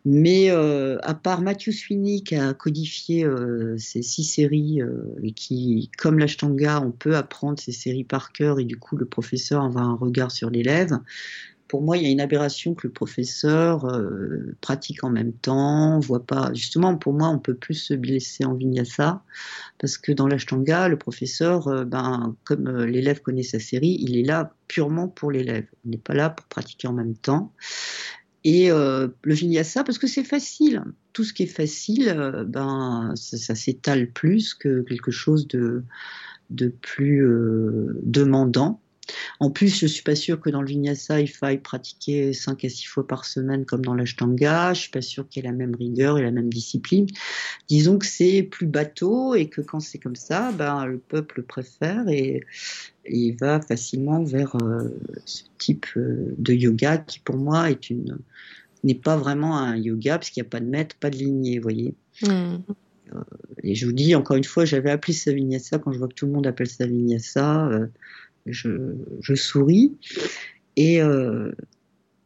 [0.05, 5.31] Mais euh, à part Matthew Sweeney qui a codifié euh, ces six séries euh, et
[5.31, 9.63] qui, comme l'Ashtanga, on peut apprendre ces séries par cœur et du coup le professeur
[9.63, 10.99] a un regard sur l'élève
[11.71, 16.01] pour moi, il y a une aberration que le professeur euh, pratique en même temps,
[16.01, 16.51] voit pas.
[16.53, 19.23] Justement, pour moi, on peut plus se blesser en vinyasa
[19.79, 24.17] parce que dans l'ashtanga, le professeur, euh, ben, comme euh, l'élève connaît sa série, il
[24.17, 25.65] est là purement pour l'élève.
[25.85, 27.53] Il n'est pas là pour pratiquer en même temps.
[28.43, 30.83] Et le vinyasa, parce que c'est facile.
[31.13, 35.83] Tout ce qui est facile, ben, ça, s'étale plus que quelque chose de,
[36.49, 37.23] de plus
[38.01, 38.81] demandant.
[39.39, 42.69] En plus, je suis pas sûre que dans le vinyasa, il faille pratiquer 5 à
[42.69, 44.73] 6 fois par semaine comme dans l'ashtanga.
[44.73, 47.07] Je suis pas sûre qu'il y ait la même rigueur et la même discipline.
[47.67, 52.07] Disons que c'est plus bateau et que quand c'est comme ça, ben, le peuple préfère
[52.07, 52.43] et,
[53.09, 54.89] il va facilement vers euh,
[55.25, 58.19] ce type euh, de yoga qui pour moi est une
[58.83, 61.57] n'est pas vraiment un yoga parce qu'il n'y a pas de maître, pas de lignée,
[61.57, 61.95] vous voyez.
[62.21, 62.57] Hmm.
[63.13, 63.23] Euh,
[63.63, 66.13] et je vous dis encore une fois, j'avais appelé ça vinyasa quand je vois que
[66.13, 67.69] tout le monde appelle ça vinyasa
[68.45, 69.97] je, souris.
[70.75, 71.51] Et, euh,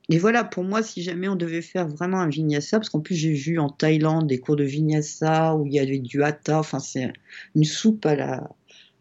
[0.09, 3.15] et voilà, pour moi, si jamais on devait faire vraiment un vinyasa, parce qu'en plus
[3.15, 6.79] j'ai vu en Thaïlande des cours de vinyasa où il y avait du hatha, enfin
[6.79, 7.11] c'est
[7.55, 8.49] une soupe à la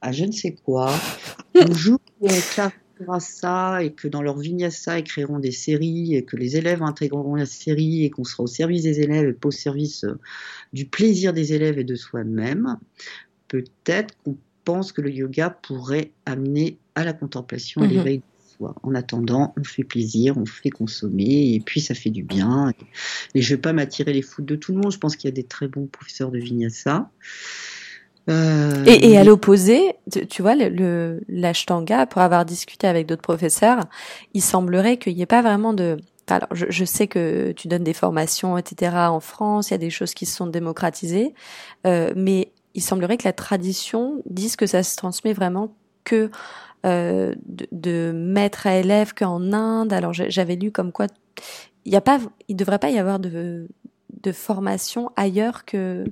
[0.01, 0.95] à je ne sais quoi.
[1.55, 1.99] On joue
[3.09, 7.35] à ça et que dans leur vinyasa écriront des séries et que les élèves intégreront
[7.35, 10.19] la série et qu'on sera au service des élèves et pas au service euh,
[10.73, 12.79] du plaisir des élèves et de soi-même,
[13.49, 17.91] peut-être qu'on pense que le yoga pourrait amener à la contemplation, à mhm.
[17.91, 18.25] l'éveil de
[18.57, 18.75] soi.
[18.83, 22.73] En attendant, on fait plaisir, on fait consommer, et puis ça fait du bien.
[23.35, 24.93] Et, je ne vais pas m'attirer les foudres de tout le monde.
[24.93, 27.11] Je pense qu'il y a des très bons professeurs de vinyasa.
[28.31, 29.97] Euh, et, à l'opposé,
[30.31, 33.85] tu, vois, le, l'ashtanga, pour avoir discuté avec d'autres professeurs,
[34.33, 35.99] il semblerait qu'il n'y ait pas vraiment de...
[36.29, 38.97] Alors, je, sais que tu donnes des formations, etc.
[38.97, 41.35] en France, il y a des choses qui se sont démocratisées,
[41.87, 46.31] euh, mais il semblerait que la tradition dise que ça se transmet vraiment que
[46.85, 49.93] euh, de, maître à élève qu'en Inde.
[49.93, 51.07] Alors j'avais lu comme quoi
[51.87, 53.69] il y a pas, il devrait pas y avoir de,
[54.23, 56.05] de formation ailleurs que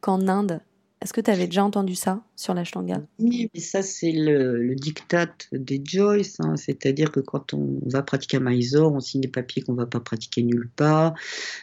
[0.00, 0.60] qu'en Inde.
[1.02, 4.74] Est-ce que tu avais déjà entendu ça sur l'ashtanga Oui, mais ça, c'est le, le,
[4.76, 6.36] diktat des Joyce.
[6.38, 6.56] Hein.
[6.56, 9.86] C'est-à-dire que quand on va pratiquer à Mysore, on signe des papiers qu'on ne va
[9.86, 11.14] pas pratiquer nulle part.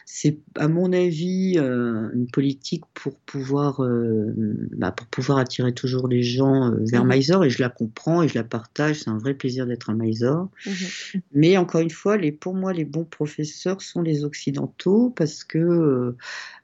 [0.04, 4.34] C'est, à mon avis, euh, une politique pour pouvoir, euh,
[4.76, 7.08] bah, pour pouvoir attirer toujours les gens euh, vers mmh.
[7.08, 7.44] Mysore.
[7.46, 9.00] Et je la comprends et je la partage.
[9.00, 10.50] C'est un vrai plaisir d'être à Mysore.
[10.66, 11.20] Mhm.
[11.32, 16.14] Mais encore une fois, les, pour moi, les bons professeurs sont les Occidentaux parce que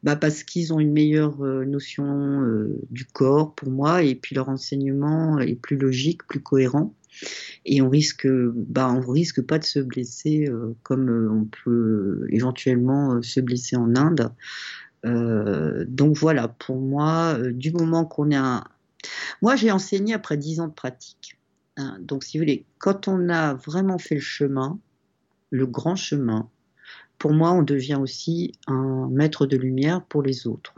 [0.02, 5.38] bah parce qu'ils ont une meilleure notion du corps pour moi et puis leur enseignement
[5.38, 6.94] est plus logique, plus cohérent
[7.64, 13.22] et on risque bah on risque pas de se blesser euh, comme on peut éventuellement
[13.22, 14.32] se blesser en Inde.
[15.04, 18.64] donc voilà, pour moi, du moment qu'on est un...
[19.40, 21.38] Moi, j'ai enseigné après dix ans de pratique.
[21.76, 21.98] Hein.
[22.00, 24.80] donc, si vous voulez, quand on a vraiment fait le chemin,
[25.50, 26.50] le grand chemin,
[27.18, 30.74] pour moi, on devient aussi un maître de lumière pour les autres.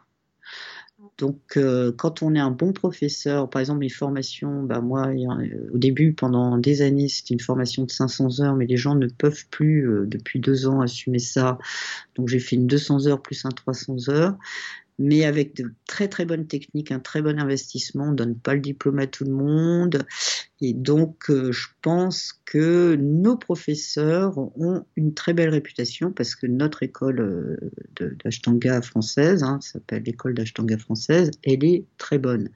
[1.19, 5.11] Donc, euh, quand on est un bon professeur, par exemple, les formations, bah moi,
[5.73, 9.09] au début, pendant des années, c'était une formation de 500 heures, mais les gens ne
[9.09, 11.59] peuvent plus, euh, depuis deux ans, assumer ça.
[12.15, 14.37] Donc, j'ai fait une 200 heures plus un 300 heures
[14.99, 18.09] mais avec de très très bonnes techniques, un très bon investissement.
[18.09, 20.05] On donne pas le diplôme à tout le monde.
[20.61, 26.49] Et donc, euh, je pense que nos professeurs ont une très belle réputation parce que
[26.49, 32.49] notre école euh, d'Ashtanga française, hein, s'appelle l'école d'Ashtanga française, elle est très bonne.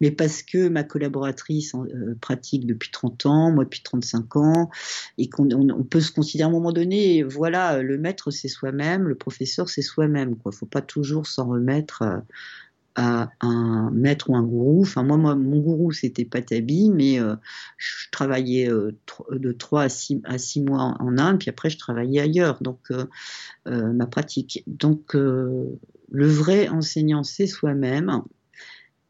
[0.00, 4.70] Mais parce que ma collaboratrice euh, pratique depuis 30 ans, moi depuis 35 ans,
[5.16, 9.06] et qu'on on, peut se considérer à un moment donné, voilà, le maître c'est soi-même,
[9.06, 10.30] le professeur c'est soi-même.
[10.30, 12.24] Il ne faut pas toujours s'en remettre à
[12.96, 14.82] un maître ou un gourou.
[14.82, 17.36] Enfin, moi, moi mon gourou, c'était Patabi, mais euh,
[17.76, 18.92] je travaillais euh,
[19.30, 22.90] de 3 à 6, à 6 mois en, Inde, puis après, je travaillais ailleurs, donc
[22.90, 23.04] euh,
[23.66, 24.64] ma pratique.
[24.66, 28.22] Donc, le vrai enseignant, c'est soi-même.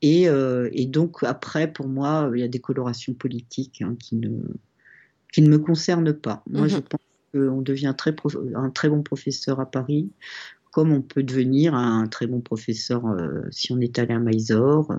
[0.03, 4.31] Et, et, donc, après, pour moi, il y a des colorations politiques hein, qui, ne,
[5.33, 6.42] qui ne me concernent pas.
[6.49, 6.83] Moi, je mhm.
[6.83, 7.01] pense
[7.33, 8.14] qu'on devient très
[8.55, 10.11] un très bon professeur à Paris
[10.77, 13.03] comme on peut devenir un très bon professeur
[13.51, 14.93] si on est allé à Mysore.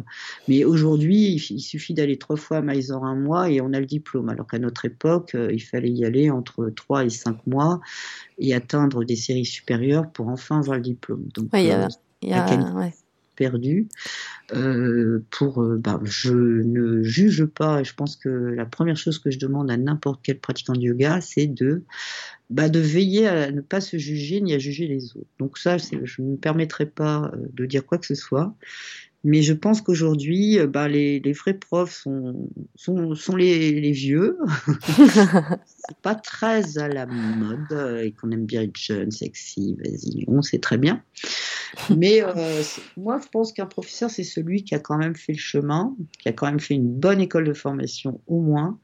[0.48, 3.86] Mais aujourd'hui, il, suffit d'aller trois fois à Mysore un mois et on a le
[3.86, 4.30] diplôme.
[4.30, 7.80] Alors qu'à notre époque, il fallait y aller entre trois et cinq mois
[8.40, 11.26] et atteindre des séries supérieures pour enfin avoir le diplôme.
[11.36, 11.88] Donc, il y a,
[12.24, 12.90] y a
[13.38, 13.88] perdu.
[14.54, 17.84] Euh, pour, euh, bah, je ne juge pas.
[17.84, 21.22] Je pense que la première chose que je demande à n'importe quel pratiquant de yoga,
[21.22, 21.84] c'est de,
[22.50, 25.30] bah, de veiller à ne pas se juger ni à juger les autres.
[25.40, 28.56] Donc ça, je ne me permettrai pas euh, de dire quoi que ce soit.
[29.24, 33.92] Mais je pense qu'aujourd'hui, euh, bah, les, les, vrais profs sont, sont, sont les, les,
[33.92, 34.38] vieux.
[34.96, 40.24] c'est pas très à la mode euh, et qu'on aime bien être jeune, sexy, vas-y,
[40.28, 41.04] on sait très bien.
[41.96, 42.62] Mais euh,
[42.96, 46.30] moi, je pense qu'un professeur, c'est celui qui a quand même fait le chemin, qui
[46.30, 48.80] a quand même fait une bonne école de formation au moins,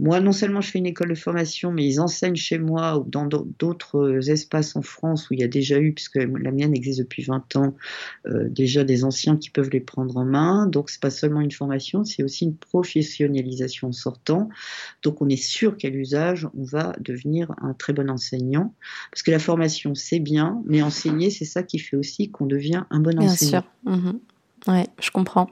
[0.00, 3.08] moi, non seulement je fais une école de formation, mais ils enseignent chez moi ou
[3.08, 6.98] dans d'autres espaces en France où il y a déjà eu, puisque la mienne existe
[6.98, 7.76] depuis 20 ans,
[8.26, 10.66] euh, déjà des anciens qui peuvent les prendre en main.
[10.66, 14.48] Donc, c'est pas seulement une formation, c'est aussi une professionnalisation en sortant.
[15.02, 18.74] Donc, on est sûr qu'à l'usage, on va devenir un très bon enseignant.
[19.10, 22.84] Parce que la formation, c'est bien, mais enseigner, c'est ça qui fait aussi qu'on devient
[22.90, 23.62] un bon enseignant.
[23.84, 24.02] Bien sûr.
[24.12, 24.20] Mhm.
[24.66, 25.48] Ouais, je comprends.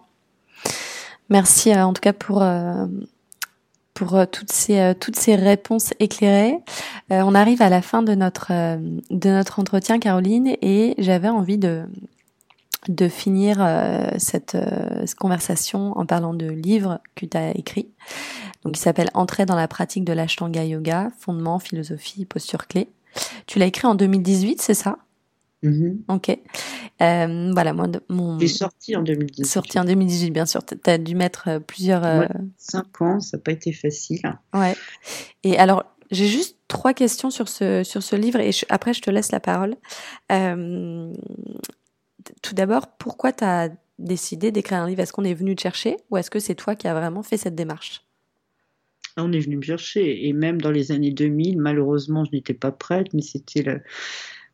[1.29, 2.87] Merci euh, en tout cas pour, euh,
[3.95, 6.59] pour euh, toutes ces toutes ces réponses éclairées.
[7.11, 11.59] Euh, on arrive à la fin de notre de notre entretien, Caroline, et j'avais envie
[11.59, 11.85] de
[12.89, 13.59] de finir
[14.19, 14.57] cette,
[15.07, 17.89] cette, conversation en parlant de livre que tu as écrit,
[18.65, 22.89] donc qui s'appelle Entrer dans la pratique de l'Ashtanga Yoga, fondement, philosophie, posture clé.
[23.47, 24.99] Tu l'as écrit en 2018, c'est ça?
[25.63, 25.99] Mm-hmm.
[26.09, 26.39] Ok.
[27.01, 28.39] Euh, voilà, moi, mon.
[28.39, 29.45] est sorti en 2018.
[29.45, 30.65] Sorti en 2018, bien sûr.
[30.65, 32.05] Tu as dû mettre euh, plusieurs.
[32.05, 32.27] Euh...
[32.59, 34.21] cinq ans, ça n'a pas été facile.
[34.55, 34.75] Ouais.
[35.45, 39.11] Et alors, j'ai juste trois questions sur ce, sur ce livre et après, je te
[39.11, 39.77] laisse la parole.
[40.31, 41.13] Euh,
[42.43, 45.01] tout d'abord, pourquoi tu as décidé d'écrire un livre?
[45.01, 47.37] Est-ce qu'on est venu te chercher ou est-ce que c'est toi qui as vraiment fait
[47.37, 48.05] cette démarche?
[49.17, 50.27] On est venu me chercher.
[50.27, 53.83] Et même dans les années 2000, malheureusement, je n'étais pas prête, mais c'était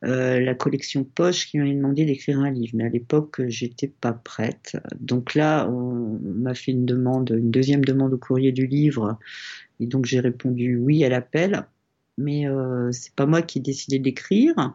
[0.05, 2.73] euh, la collection Poche qui m'a demandé d'écrire un livre.
[2.75, 4.77] Mais à l'époque, j'étais pas prête.
[4.99, 9.19] Donc là, on m'a fait une demande, une deuxième demande au courrier du livre.
[9.81, 11.67] Et donc j'ai répondu oui à l'appel.
[12.17, 14.75] Mais euh, c'est pas moi qui ai décidé d'écrire.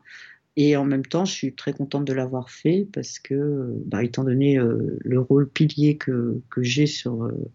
[0.55, 4.23] Et en même temps, je suis très contente de l'avoir fait parce que, bah, étant
[4.23, 7.51] donné euh, le rôle pilier que, que j'ai sur, euh,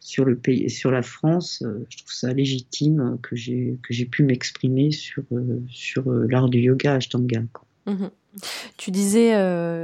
[0.00, 4.06] sur, le pays, sur la France, euh, je trouve ça légitime que j'ai, que j'ai
[4.06, 5.24] pu m'exprimer sur,
[5.68, 7.42] sur l'art du yoga Ashtanga.
[7.86, 8.06] Mmh
[8.76, 9.30] tu disais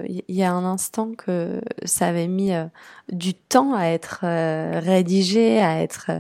[0.07, 2.53] il y a un instant que ça avait mis
[3.11, 4.21] du temps à être
[4.81, 6.11] rédigé, à être,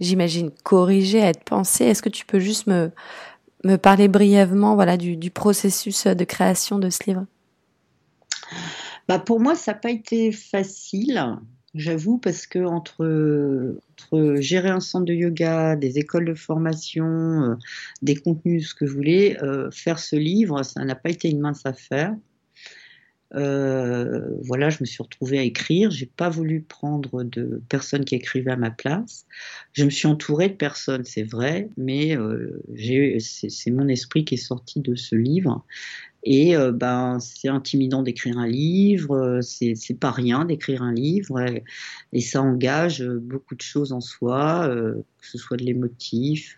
[0.00, 1.84] j'imagine, corrigé, à être pensé.
[1.84, 2.92] Est-ce que tu peux juste me
[3.64, 7.26] me parler brièvement voilà, du, processus de création de ce livre?
[9.08, 11.36] Bah Pour moi, ça n'a pas été facile,
[11.74, 13.76] j'avoue, parce que entre,
[14.40, 17.54] gérer un centre de yoga, des écoles de formation, euh,
[18.02, 21.40] des contenus, ce que je voulais, euh, faire ce livre, ça n'a pas été une
[21.40, 22.14] mince affaire.
[23.34, 25.90] Euh, voilà, je me suis retrouvée à écrire.
[25.90, 29.26] J'ai pas voulu prendre de personnes qui écrivaient à ma place.
[29.72, 32.58] Je me suis entourée de personnes, c'est vrai, mais euh,
[33.18, 35.64] c'est mon esprit qui est sorti de ce livre.
[36.24, 41.40] Et euh, ben, c'est intimidant d'écrire un livre, c'est pas rien d'écrire un livre,
[42.12, 46.56] et, ça engage beaucoup de choses en soi, que ce soit de l'émotif,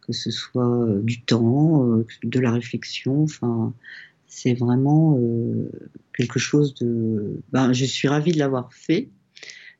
[0.00, 3.72] que ce soit du temps, de la réflexion, enfin
[4.34, 5.70] c'est vraiment euh,
[6.16, 7.42] quelque chose de.
[7.52, 9.10] Ben, je suis ravie de l'avoir fait,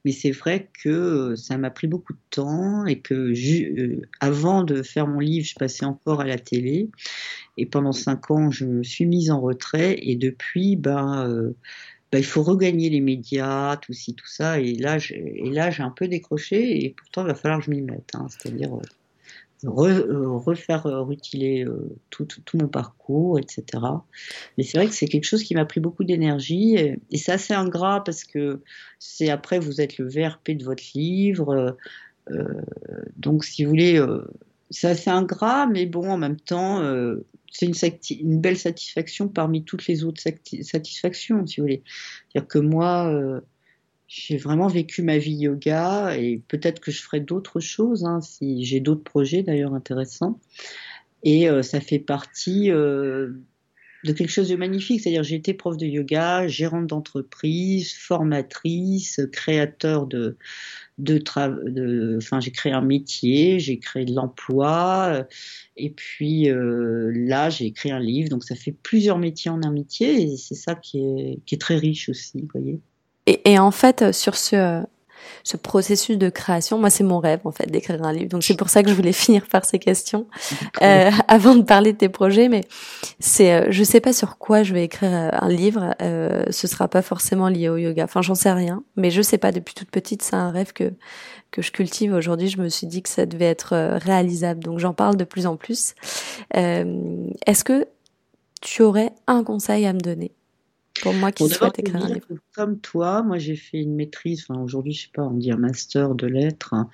[0.05, 4.63] mais c'est vrai que euh, ça m'a pris beaucoup de temps et que euh, avant
[4.63, 6.91] de faire mon livre, je passais encore à la télé.
[7.57, 11.55] Et pendant cinq ans, je me suis mise en retrait et depuis, ben,
[12.13, 14.61] ben il faut regagner les médias, tout ci, tout ça.
[14.61, 18.11] Et là, j'ai un peu décroché et pourtant, il va falloir que je m'y mette.
[18.15, 18.79] Hein, C'est-à-dire
[19.65, 23.65] refaire euh, rutiler euh, tout, tout, mon parcours, etc.
[24.57, 27.55] Mais c'est vrai que c'est quelque chose qui m'a pris beaucoup d'énergie et, c'est assez
[27.55, 28.63] ingrat parce que
[28.99, 31.77] c'est après vous êtes le VRP de votre livre.
[33.17, 34.05] donc si vous voulez,
[34.71, 36.83] c'est assez ingrat, mais bon, en même temps,
[37.51, 37.75] c'est une,
[38.21, 41.83] une, belle satisfaction parmi toutes les autres satisfactions, si vous voulez.
[42.29, 43.41] C'est-à-dire que moi,
[44.15, 48.63] j'ai vraiment vécu ma vie yoga et peut-être que je ferai d'autres choses, hein, si
[48.63, 50.39] j'ai d'autres projets d'ailleurs intéressants.
[51.23, 53.31] Et euh, ça fait partie euh,
[54.05, 55.01] de quelque chose de magnifique.
[55.01, 60.37] C'est-à-dire, j'ai été prof de yoga, gérante d'entreprise, formatrice, créateur de,
[60.99, 61.17] de,
[61.71, 65.27] de enfin j'ai créé un métier, j'ai créé de l'emploi,
[65.79, 70.21] et puis là j'ai écrit un livre, donc ça fait plusieurs métiers en un métier,
[70.23, 72.81] et c'est ça qui est, qui est très riche aussi, vous voyez.
[73.27, 74.83] Et, et en fait, sur ce
[75.45, 76.79] ce processus de création.
[76.79, 78.29] Moi, c'est mon rêve en fait d'écrire un livre.
[78.29, 80.27] Donc c'est pour ça que je voulais finir par ces questions
[80.83, 82.49] euh, avant de parler de tes projets.
[82.49, 82.63] Mais
[83.19, 85.95] c'est, euh, je sais pas sur quoi je vais écrire euh, un livre.
[86.03, 88.05] Euh, ce sera pas forcément lié au yoga.
[88.05, 88.83] Enfin, j'en sais rien.
[88.97, 89.53] Mais je sais pas.
[89.53, 90.93] Depuis toute petite, c'est un rêve que
[91.51, 92.49] que je cultive aujourd'hui.
[92.49, 94.65] Je me suis dit que ça devait être euh, réalisable.
[94.65, 95.95] Donc j'en parle de plus en plus.
[96.55, 97.87] Est-ce que
[98.63, 100.33] tu aurais un conseil à me donner?
[101.01, 102.27] Pour moi qui souhaite écrire un livre.
[102.55, 105.57] Comme toi, moi j'ai fait une maîtrise, enfin aujourd'hui je sais pas, on dit un
[105.57, 106.75] master de lettres.
[106.75, 106.91] Hein.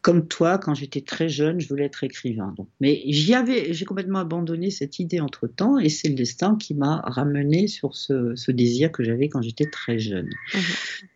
[0.00, 2.54] Comme toi, quand j'étais très jeune, je voulais être écrivain.
[2.56, 6.56] Donc, mais j'y avais, j'ai complètement abandonné cette idée entre temps, et c'est le destin
[6.56, 10.28] qui m'a ramené sur ce, ce désir que j'avais quand j'étais très jeune.
[10.54, 10.58] Mmh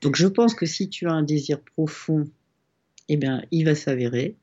[0.02, 2.24] Donc je pense que si tu as un désir profond,
[3.08, 4.36] eh bien il va s'avérer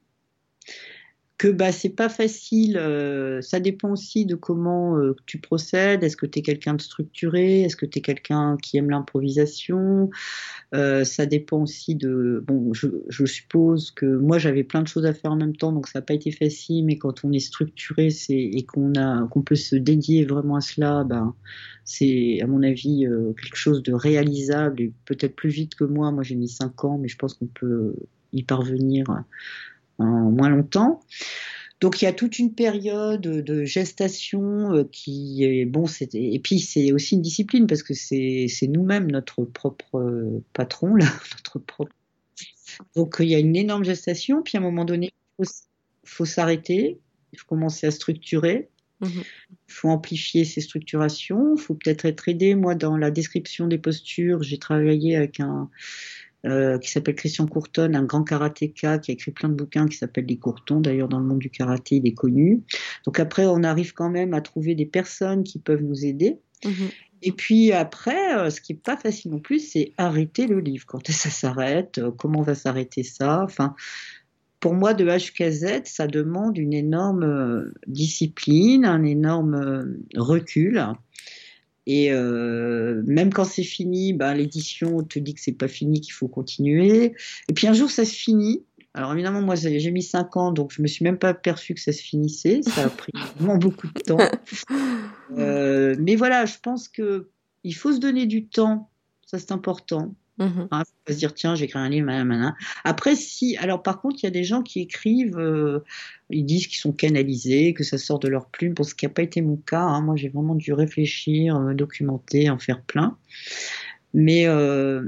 [1.44, 2.78] que bah c'est pas facile.
[2.78, 6.02] Euh, ça dépend aussi de comment euh, tu procèdes.
[6.02, 7.64] Est-ce que tu es quelqu'un de structuré?
[7.64, 10.10] Est-ce que tu es quelqu'un qui aime l'improvisation?
[10.74, 12.42] Euh, Ça dépend aussi de.
[12.48, 15.88] Bon, je, suppose que moi j'avais plein de choses à faire en même temps, donc
[15.88, 16.86] ça n'a pas été facile.
[16.86, 20.62] Mais quand on est structuré, c'est et qu'on a qu'on peut se dédier vraiment à
[20.62, 21.36] cela, ben
[21.84, 23.06] c'est à mon avis
[23.42, 26.10] quelque chose de réalisable et peut-être plus vite que moi.
[26.12, 27.96] Moi j'ai mis cinq ans, mais je pense qu'on peut
[28.32, 29.06] y parvenir
[30.00, 31.02] en moins longtemps.
[31.84, 35.84] Donc il y a toute une période de gestation euh, qui est bon,
[36.14, 41.60] et puis c'est aussi une discipline parce que c'est nous-mêmes notre propre patron là, notre
[41.60, 41.92] propre.
[42.96, 45.46] Donc il y a une énorme gestation, puis à un moment donné, il
[46.06, 47.02] faut, s'arrêter,
[47.34, 48.70] il faut commencer à structurer,
[49.02, 49.08] mmh
[49.68, 52.54] il faut amplifier ces structurations, il faut peut-être être aidé.
[52.54, 55.70] Moi, dans la description des postures, j'ai travaillé avec un,
[56.46, 59.98] euh, qui s'appelle Christian Courton, un grand karatéka qui a écrit plein de bouquins qui
[59.98, 60.82] s'appellent Les Courtons.
[60.82, 62.64] D'ailleurs, dans le monde du karaté, il est connu.
[63.06, 66.40] Donc après, on arrive quand même à trouver des personnes qui peuvent nous aider.
[66.66, 66.90] Mhm.
[67.22, 70.86] Et puis après, euh, ce qui est pas facile non plus, c'est arrêter le livre.
[70.86, 73.42] Quand ça s'arrête, euh, comment va s'arrêter ça?
[73.44, 73.76] Enfin,
[74.60, 80.82] pour moi, de H Z, ça demande une énorme discipline, un énorme recul.
[81.86, 86.14] Et euh, même quand c'est fini, ben, l'édition te dit que c'est pas fini, qu'il
[86.14, 87.14] faut continuer.
[87.50, 88.64] Et puis un jour, ça se finit.
[88.94, 91.82] Alors évidemment, moi, j'ai mis 5 ans, donc je me suis même pas aperçu que
[91.82, 92.62] ça se finissait.
[92.62, 94.18] Ça a pris vraiment beaucoup de temps.
[95.38, 97.30] Euh, mais voilà, je pense que
[97.64, 98.90] il faut se donner du temps.
[99.26, 100.14] Ça, c'est important.
[100.40, 100.64] Mmh
[101.08, 102.10] se dire tiens j'écris un livre
[102.84, 105.84] après si alors par contre il y a des gens qui écrivent euh,
[106.32, 108.74] ils disent qu'ils sont canalisés que ça sort de leur plume.
[108.74, 110.02] Pour ce qui n'a pas été mon cas hein.
[110.02, 113.16] moi j'ai vraiment dû réfléchir me documenter en faire plein.
[114.16, 115.04] Mais euh,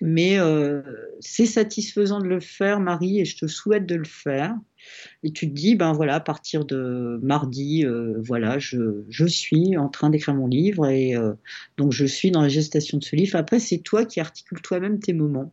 [0.00, 0.82] mais euh,
[1.20, 4.56] c'est satisfaisant de le faire Marie et je te souhaite de le faire
[5.22, 9.76] et tu te dis, ben voilà, à partir de mardi, euh, voilà, je, je, suis
[9.76, 11.34] en train d'écrire mon livre et euh,
[11.76, 13.36] donc je suis dans la gestation de ce livre.
[13.36, 15.52] Après, c'est toi qui articules toi-même tes moments.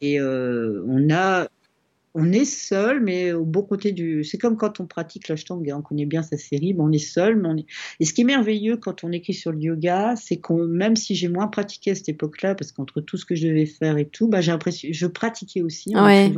[0.00, 1.48] Et euh, on a,
[2.14, 4.24] on est seul, mais au bon côté du.
[4.24, 7.36] C'est comme quand on pratique l'ashtanga, on connaît bien sa série, mais on est seul.
[7.36, 7.66] Mais on est...
[8.00, 11.14] Et ce qui est merveilleux quand on écrit sur le yoga, c'est qu'on, même si
[11.14, 14.06] j'ai moins pratiqué à cette époque-là, parce qu'entre tout ce que je devais faire et
[14.06, 15.94] tout, bah, j'ai l'impression, je pratiquais aussi.
[15.94, 16.32] Ouais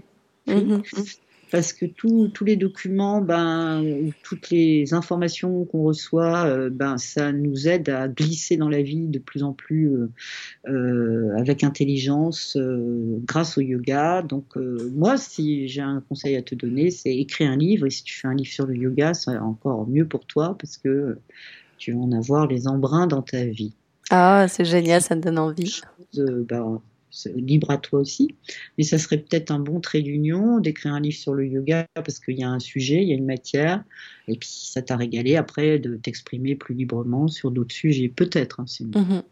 [1.52, 7.68] parce que tous les documents, ben, toutes les informations qu'on reçoit, euh, ben, ça nous
[7.68, 10.10] aide à glisser dans la vie de plus en plus euh,
[10.68, 12.56] euh, avec intelligence
[13.26, 14.22] grâce au yoga.
[14.22, 17.86] Donc moi, si j'ai un conseil à te donner, c'est écrire un livre.
[17.86, 20.78] Et si tu fais un livre sur le yoga, c'est encore mieux pour toi parce
[20.78, 21.18] que
[21.76, 23.74] tu vas en avoir les embruns dans ta vie.
[24.08, 25.82] Ah, c'est génial, ça me donne envie.
[26.16, 26.80] Ben,
[27.34, 28.34] libre à toi aussi.
[28.78, 32.18] Mais ça serait peut-être un bon trait d'union d'écrire un livre sur le yoga parce
[32.18, 33.82] qu'il y a un sujet, il y a une matière,
[34.28, 38.60] et puis ça t'a régalé après de t'exprimer plus librement sur d'autres sujets, peut-être.
[38.60, 39.22] Hein, mhm.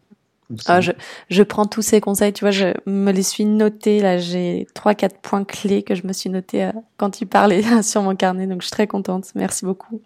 [0.65, 0.91] ah, je,
[1.29, 4.95] je, prends tous ces conseils, tu vois, je me les suis notés, là j'ai trois,
[4.95, 8.47] quatre points clés que je me suis notés euh, quand tu parlais sur mon carnet,
[8.47, 10.01] donc je suis très contente, merci beaucoup.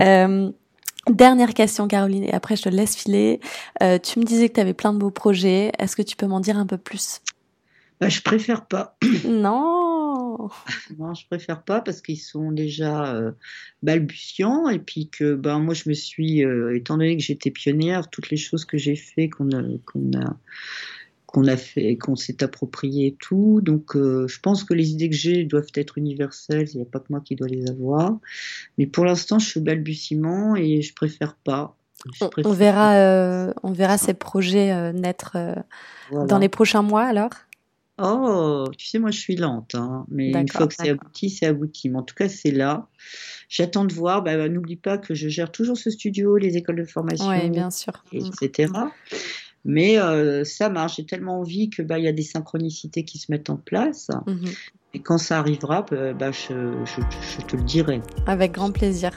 [0.00, 0.50] Euh,
[1.08, 3.40] Dernière question, Caroline, et après je te laisse filer.
[3.82, 5.72] Euh, tu me disais que tu avais plein de beaux projets.
[5.78, 7.20] Est-ce que tu peux m'en dire un peu plus?
[8.00, 8.96] Bah, Je préfère pas.
[9.26, 10.50] Non
[10.98, 13.32] Non, je préfère pas parce qu'ils sont déjà euh,
[13.82, 18.10] balbutiants et puis que ben, moi je me suis, euh, étant donné que j'étais pionnière,
[18.10, 20.36] toutes les choses que j'ai fait, qu'on a, qu'on a
[21.30, 23.60] qu'on a fait, qu'on s'est approprié tout.
[23.62, 26.68] Donc, euh, je pense que les idées que j'ai doivent être universelles.
[26.74, 28.18] Il n'y a pas que moi qui dois les avoir.
[28.78, 31.76] Mais pour l'instant, je suis au balbutiement et je préfère pas.
[32.44, 35.36] on, verra, euh, on verra ces projets euh, naître
[36.10, 37.30] dans les prochains mois alors?
[38.02, 41.44] Oh, tu sais, moi je suis lente, hein, mais une fois que c'est abouti, c'est
[41.44, 41.90] abouti.
[41.90, 42.88] Mais en tout cas, c'est là.
[43.50, 44.22] J'attends de voir.
[44.22, 48.02] Bah, N'oublie pas que je gère toujours ce studio, les écoles de formation, bien sûr.
[48.10, 48.72] etc.
[49.64, 50.96] Mais euh, ça marche.
[50.96, 54.08] J'ai tellement envie que bah il y a des synchronicités qui se mettent en place.
[54.26, 54.50] Mhm.
[54.94, 58.00] Et quand ça arrivera, bah, bah je, je te le dirai.
[58.26, 59.12] Avec grand plaisir.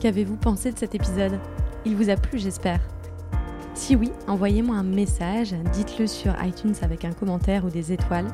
[0.00, 1.38] Qu'avez-vous pensé de cet épisode?
[1.84, 2.80] Il vous a plu, j'espère.
[3.74, 8.28] Si oui, envoyez-moi un message, dites-le sur iTunes avec un commentaire ou des étoiles,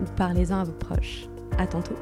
[0.00, 1.26] ou parlez-en à vos proches.
[1.58, 1.96] À tantôt